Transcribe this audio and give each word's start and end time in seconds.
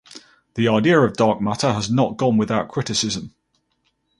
The 0.55 0.67
idea 0.67 0.99
of 0.99 1.13
dark 1.13 1.41
matter 1.41 1.73
has 1.73 1.91
not 1.91 2.17
gone 2.17 2.35
without 2.37 2.69
criticism. 2.69 3.35